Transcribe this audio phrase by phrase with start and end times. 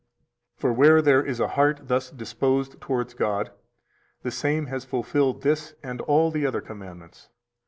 [0.55, 3.51] For where there is a heart thus disposed towards God,
[4.23, 7.29] the same has fulfilled this and all the other commandments.